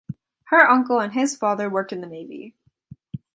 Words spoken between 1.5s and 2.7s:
worked in the Navy.